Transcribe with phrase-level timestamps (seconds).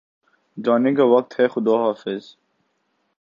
[0.57, 2.35] جانے کا وقت ہےخدا حافظ